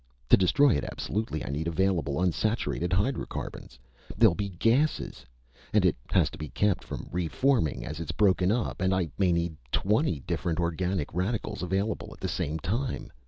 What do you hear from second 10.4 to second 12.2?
organic radicals available at